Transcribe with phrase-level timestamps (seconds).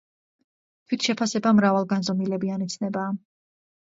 [0.93, 3.15] თვითშეფასება მრავალგანზომილებიანი ცნებაა.